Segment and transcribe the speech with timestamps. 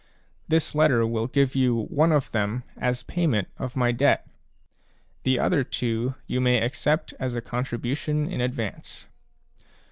[0.47, 4.27] This letter will give you one of them as payment of my debt;
[5.21, 9.09] the other two you may accept as a contribution in advance.